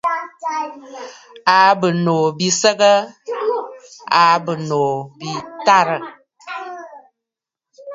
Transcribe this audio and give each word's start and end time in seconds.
Àa 1.55 1.71
bɨ̀nòò 1.79 2.23
bi 2.37 2.47
səgə? 2.61 2.91
Àa 4.21 4.35
bɨnòò 4.45 4.89
bi 5.19 5.29
tarə̀. 5.65 6.01